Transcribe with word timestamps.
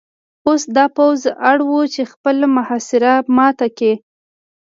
اوس 0.47 0.63
دا 0.77 0.85
پوځ 0.97 1.19
اړ 1.49 1.57
و 1.65 1.71
چې 1.93 2.01
خپله 2.11 2.45
محاصره 2.57 3.11
ماته 3.35 3.67
کړي 3.77 3.93